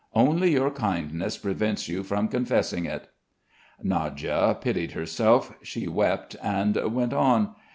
Only 0.15 0.53
your 0.53 0.71
kindness 0.71 1.37
prevents 1.37 1.87
you 1.87 2.01
from 2.01 2.27
confessing 2.27 2.85
it." 2.85 3.07
Nadya 3.83 4.57
pitied 4.59 4.93
herself. 4.93 5.53
She 5.61 5.87
wept 5.87 6.35
and 6.41 6.75
went 6.91 7.13
on. 7.13 7.53